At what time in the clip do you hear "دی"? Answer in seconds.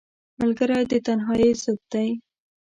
1.91-2.09